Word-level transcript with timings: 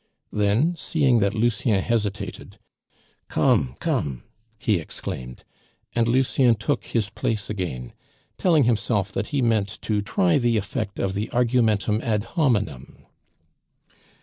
Then, 0.31 0.75
seeing 0.75 1.19
that 1.19 1.35
Lucien 1.35 1.79
hesitated, 1.79 2.57
"Come! 3.27 3.75
come!" 3.79 4.23
he 4.57 4.79
exclaimed, 4.79 5.43
and 5.93 6.07
Lucien 6.07 6.55
took 6.55 6.85
his 6.85 7.11
place 7.11 7.51
again, 7.51 7.93
telling 8.39 8.63
himself 8.63 9.11
that 9.11 9.27
he 9.27 9.43
meant 9.43 9.79
to 9.83 10.01
try 10.01 10.39
the 10.39 10.57
effect 10.57 10.97
of 10.97 11.13
the 11.13 11.29
argumentum 11.31 12.01
ad 12.01 12.23
hominem. 12.33 13.05